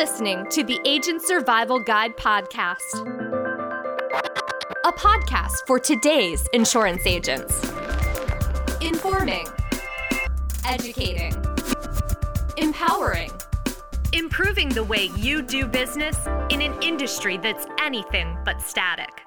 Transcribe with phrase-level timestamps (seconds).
[0.00, 2.80] listening to the Agent Survival Guide podcast,
[4.86, 7.62] a podcast for today's insurance agents.
[8.80, 9.46] Informing,
[10.66, 11.34] educating,
[12.56, 13.30] empowering,
[14.14, 16.16] improving the way you do business
[16.48, 19.20] in an industry that's anything but static.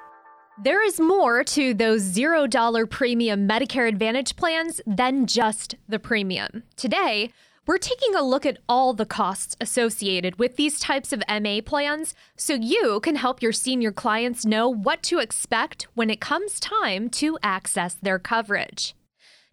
[0.64, 6.64] There is more to those $0 premium Medicare Advantage plans than just the premium.
[6.78, 7.30] Today,
[7.66, 12.13] we're taking a look at all the costs associated with these types of MA plans
[12.35, 17.09] so you can help your senior clients know what to expect when it comes time
[17.09, 18.95] to access their coverage.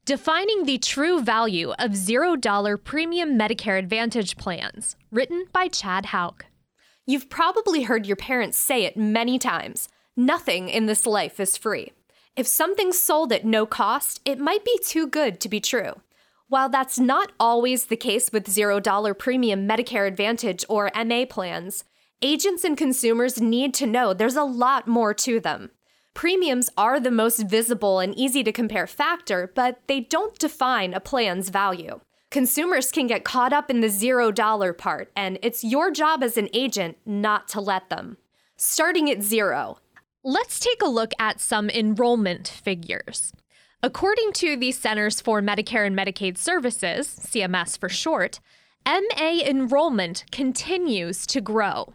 [0.05, 6.47] Defining the true value of $0 premium Medicare Advantage plans, written by Chad Hauk.
[7.07, 11.93] You've probably heard your parents say it many times nothing in this life is free.
[12.35, 15.95] If something's sold at no cost, it might be too good to be true.
[16.51, 21.85] While that's not always the case with $0 premium Medicare Advantage or MA plans,
[22.23, 25.71] agents and consumers need to know there's a lot more to them.
[26.13, 30.99] Premiums are the most visible and easy to compare factor, but they don't define a
[30.99, 32.01] plan's value.
[32.33, 36.49] Consumers can get caught up in the $0 part, and it's your job as an
[36.53, 38.17] agent not to let them.
[38.57, 39.79] Starting at zero,
[40.25, 43.33] let's take a look at some enrollment figures.
[43.83, 48.39] According to the Centers for Medicare and Medicaid Services, CMS for short,
[48.87, 51.95] MA enrollment continues to grow.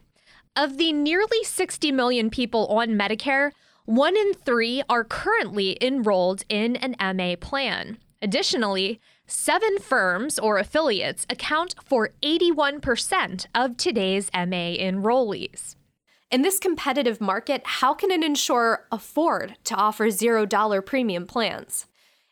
[0.56, 3.52] Of the nearly 60 million people on Medicare,
[3.86, 8.00] one in three are currently enrolled in an MA plan.
[8.20, 15.76] Additionally, seven firms or affiliates account for 81% of today's MA enrollees.
[16.32, 21.86] In this competitive market, how can an insurer afford to offer $0 premium plans?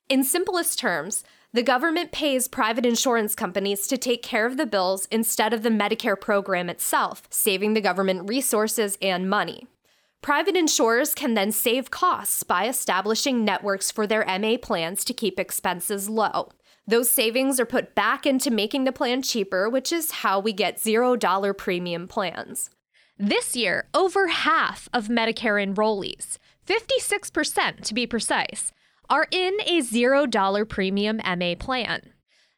[0.09, 5.07] In simplest terms, the government pays private insurance companies to take care of the bills
[5.11, 9.67] instead of the Medicare program itself, saving the government resources and money.
[10.23, 15.39] Private insurers can then save costs by establishing networks for their MA plans to keep
[15.39, 16.49] expenses low.
[16.87, 20.77] Those savings are put back into making the plan cheaper, which is how we get
[20.77, 22.71] $0 premium plans.
[23.17, 26.37] This year, over half of Medicare enrollees,
[26.67, 28.71] 56% to be precise,
[29.09, 32.01] are in a $0 premium MA plan.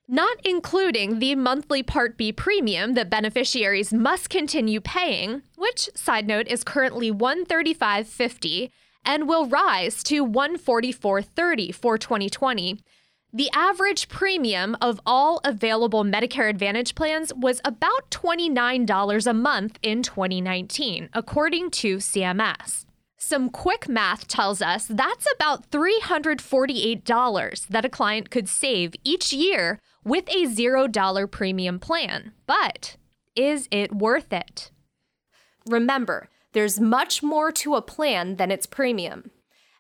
[0.07, 6.47] Not including the monthly Part B premium that beneficiaries must continue paying, which, side note,
[6.47, 8.69] is currently $135.50
[9.03, 12.79] and will rise to $144.30 for 2020
[13.33, 20.01] the average premium of all available Medicare Advantage plans was about $29 a month in
[20.03, 22.85] 2019, according to CMS.
[23.17, 29.79] Some quick math tells us that's about $348 that a client could save each year
[30.03, 32.33] with a $0 premium plan.
[32.45, 32.97] But
[33.35, 34.69] is it worth it?
[35.65, 39.31] Remember, there's much more to a plan than its premium.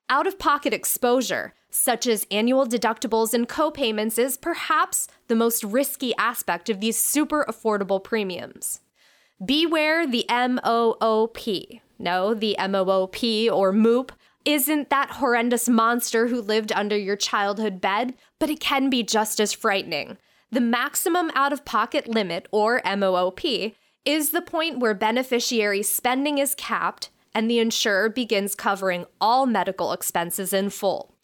[0.09, 6.13] Out of pocket exposure, such as annual deductibles and copayments, is perhaps the most risky
[6.17, 8.81] aspect of these super affordable premiums.
[9.43, 11.81] Beware the MOOP.
[11.99, 14.11] No, the MOOP or MOOP
[14.45, 19.39] isn't that horrendous monster who lived under your childhood bed, but it can be just
[19.39, 20.17] as frightening.
[20.51, 23.73] The maximum out of pocket limit, or MOOP,
[24.05, 29.91] is the point where beneficiary spending is capped and the insurer begins covering all medical
[29.91, 31.14] expenses in full.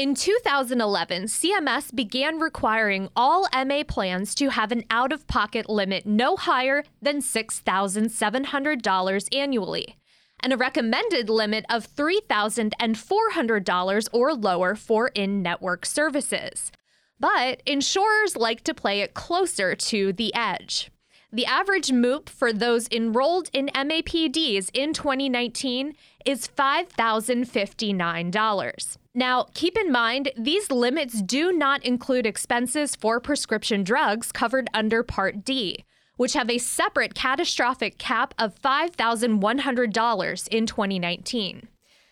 [0.00, 6.06] In 2011, CMS began requiring all MA plans to have an out of pocket limit
[6.06, 9.96] no higher than $6,700 annually
[10.42, 16.72] and a recommended limit of $3,400 or lower for in network services.
[17.18, 20.90] But insurers like to play it closer to the edge.
[21.30, 25.92] The average MOOP for those enrolled in MAPDs in 2019
[26.24, 28.96] is $5,059.
[29.14, 35.02] Now, keep in mind, these limits do not include expenses for prescription drugs covered under
[35.02, 35.84] Part D,
[36.16, 41.68] which have a separate catastrophic cap of $5,100 in 2019.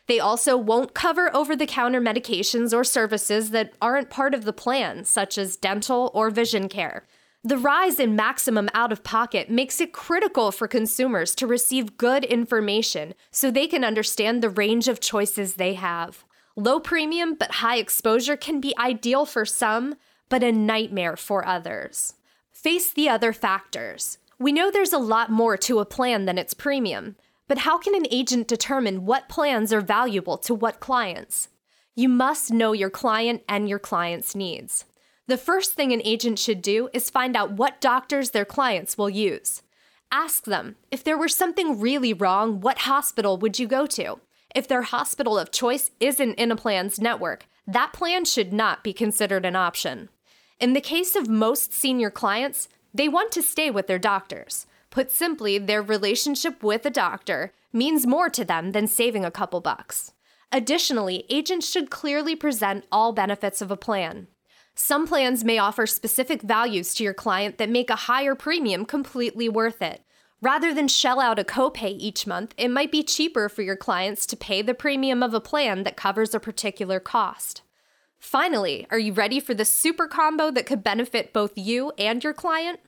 [0.08, 4.52] They also won't cover over the counter medications or services that aren't part of the
[4.52, 7.06] plan, such as dental or vision care.
[7.44, 12.24] The rise in maximum out of pocket makes it critical for consumers to receive good
[12.24, 16.24] information so they can understand the range of choices they have.
[16.58, 19.94] Low premium but high exposure can be ideal for some,
[20.28, 22.14] but a nightmare for others.
[22.50, 24.18] Face the other factors.
[24.40, 27.14] We know there's a lot more to a plan than its premium,
[27.46, 31.46] but how can an agent determine what plans are valuable to what clients?
[31.94, 34.84] You must know your client and your client's needs.
[35.28, 39.10] The first thing an agent should do is find out what doctors their clients will
[39.10, 39.62] use.
[40.10, 44.18] Ask them if there were something really wrong, what hospital would you go to?
[44.54, 48.92] If their hospital of choice isn't in a plan's network, that plan should not be
[48.92, 50.08] considered an option.
[50.58, 54.66] In the case of most senior clients, they want to stay with their doctors.
[54.90, 59.60] Put simply, their relationship with a doctor means more to them than saving a couple
[59.60, 60.12] bucks.
[60.50, 64.28] Additionally, agents should clearly present all benefits of a plan.
[64.74, 69.48] Some plans may offer specific values to your client that make a higher premium completely
[69.48, 70.02] worth it.
[70.40, 74.24] Rather than shell out a copay each month, it might be cheaper for your clients
[74.24, 77.62] to pay the premium of a plan that covers a particular cost.
[78.20, 82.32] Finally, are you ready for the super combo that could benefit both you and your
[82.32, 82.78] client?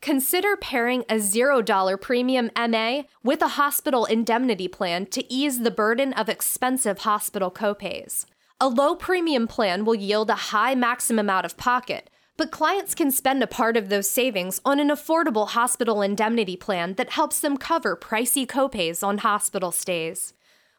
[0.00, 6.12] Consider pairing a $0 premium MA with a hospital indemnity plan to ease the burden
[6.12, 8.24] of expensive hospital copays.
[8.60, 12.08] A low premium plan will yield a high maximum out of pocket,
[12.40, 16.94] but clients can spend a part of those savings on an affordable hospital indemnity plan
[16.94, 20.32] that helps them cover pricey copays on hospital stays.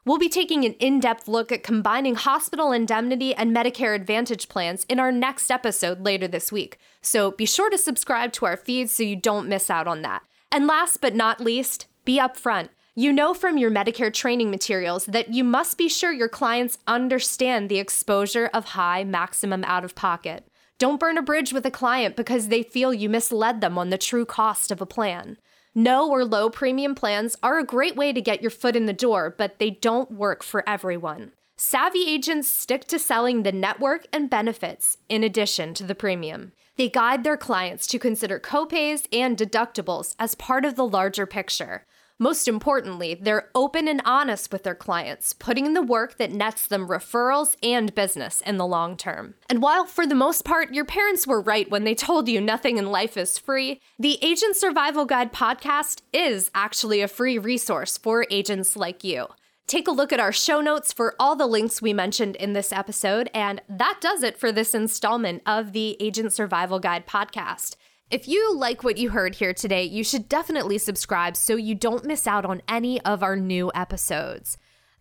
[0.03, 4.87] We'll be taking an in depth look at combining hospital indemnity and Medicare Advantage plans
[4.89, 8.89] in our next episode later this week, so be sure to subscribe to our feed
[8.89, 10.23] so you don't miss out on that.
[10.51, 12.69] And last but not least, be upfront.
[12.95, 17.69] You know from your Medicare training materials that you must be sure your clients understand
[17.69, 20.47] the exposure of high maximum out of pocket.
[20.81, 24.00] Don't burn a bridge with a client because they feel you misled them on the
[24.00, 25.38] true cost of a plan.
[25.75, 28.92] No or low premium plans are a great way to get your foot in the
[28.92, 31.33] door, but they don't work for everyone.
[31.56, 36.51] Savvy agents stick to selling the network and benefits in addition to the premium.
[36.78, 41.86] They guide their clients to consider copays and deductibles as part of the larger picture.
[42.21, 46.68] Most importantly, they're open and honest with their clients, putting in the work that nets
[46.68, 49.33] them referrals and business in the long term.
[49.50, 52.77] And while for the most part your parents were right when they told you nothing
[52.77, 58.27] in life is free, the Agent Survival Guide podcast is actually a free resource for
[58.29, 59.25] agents like you.
[59.65, 62.71] Take a look at our show notes for all the links we mentioned in this
[62.71, 67.77] episode, and that does it for this installment of the Agent Survival Guide podcast.
[68.11, 72.03] If you like what you heard here today, you should definitely subscribe so you don't
[72.03, 74.57] miss out on any of our new episodes.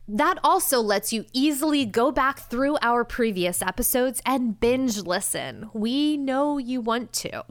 [0.06, 5.70] That also lets you easily go back through our previous episodes and binge listen.
[5.72, 7.42] We know you want to.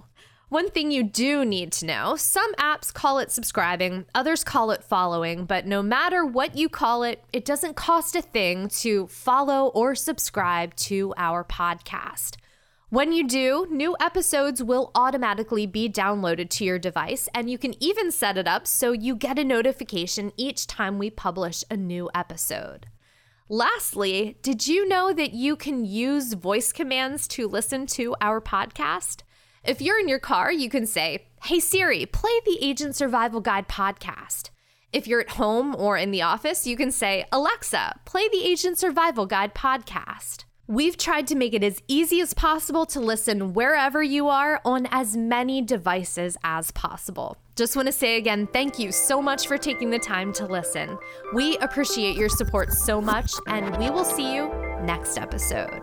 [0.47, 4.81] One thing you do need to know some apps call it subscribing, others call it
[4.81, 9.67] following, but no matter what you call it, it doesn't cost a thing to follow
[9.67, 12.37] or subscribe to our podcast.
[12.91, 17.75] When you do, new episodes will automatically be downloaded to your device, and you can
[17.83, 22.09] even set it up so you get a notification each time we publish a new
[22.15, 22.87] episode.
[23.47, 29.21] Lastly, did you know that you can use voice commands to listen to our podcast?
[29.63, 33.67] If you're in your car, you can say, Hey Siri, play the Agent Survival Guide
[33.67, 34.49] podcast.
[34.91, 38.79] If you're at home or in the office, you can say, Alexa, play the Agent
[38.79, 40.45] Survival Guide podcast.
[40.69, 44.87] We've tried to make it as easy as possible to listen wherever you are on
[44.91, 47.37] as many devices as possible.
[47.55, 50.95] Just want to say again, thank you so much for taking the time to listen.
[51.33, 54.47] We appreciate your support so much, and we will see you
[54.83, 55.81] next episode.